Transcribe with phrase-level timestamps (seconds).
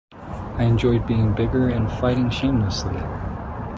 [0.57, 2.99] I enjoyed being bigger and fighting shamelessly.